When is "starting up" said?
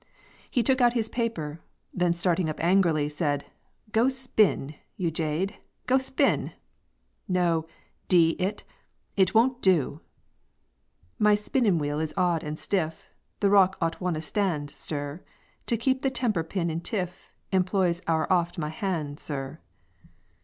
2.15-2.59